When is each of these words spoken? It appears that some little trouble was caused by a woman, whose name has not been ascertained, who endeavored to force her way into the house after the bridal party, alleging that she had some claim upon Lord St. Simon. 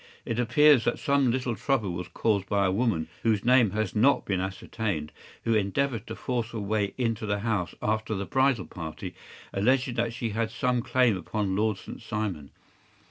It 0.25 0.39
appears 0.39 0.83
that 0.85 0.97
some 0.97 1.29
little 1.29 1.55
trouble 1.55 1.91
was 1.91 2.07
caused 2.07 2.49
by 2.49 2.65
a 2.65 2.71
woman, 2.71 3.07
whose 3.21 3.45
name 3.45 3.69
has 3.69 3.95
not 3.95 4.25
been 4.25 4.41
ascertained, 4.41 5.11
who 5.43 5.53
endeavored 5.53 6.07
to 6.07 6.15
force 6.15 6.53
her 6.53 6.59
way 6.59 6.95
into 6.97 7.27
the 7.27 7.41
house 7.41 7.75
after 7.83 8.15
the 8.15 8.25
bridal 8.25 8.65
party, 8.65 9.13
alleging 9.53 9.93
that 9.97 10.11
she 10.11 10.31
had 10.31 10.49
some 10.49 10.81
claim 10.81 11.15
upon 11.15 11.55
Lord 11.55 11.77
St. 11.77 12.01
Simon. 12.01 12.49